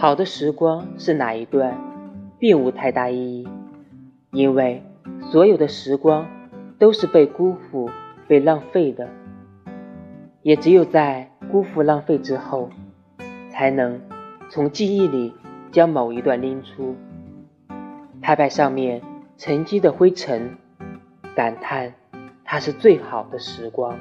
[0.00, 1.78] 好的时光是哪一段
[2.38, 3.46] 并无太大意义。
[4.30, 4.82] 因为
[5.30, 6.26] 所有的时光
[6.78, 7.90] 都是被辜负
[8.26, 9.10] 被浪费的。
[10.40, 12.70] 也只有在辜负浪费之后
[13.50, 14.00] 才能
[14.48, 15.34] 从记忆里
[15.70, 16.96] 将某一段拎出
[18.22, 19.02] 拍拍上面
[19.36, 20.56] 沉积的灰尘
[21.34, 21.92] 感叹
[22.42, 23.98] 它是最好的时光。